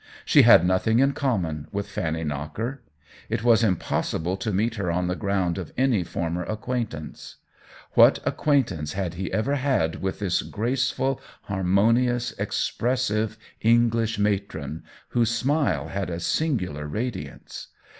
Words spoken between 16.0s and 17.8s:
a singular radiance